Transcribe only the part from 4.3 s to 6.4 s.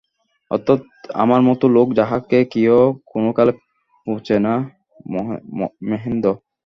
না- মেহেন্দ্র।